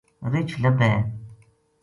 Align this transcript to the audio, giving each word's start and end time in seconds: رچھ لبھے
رچھ 0.31 0.53
لبھے 0.61 0.91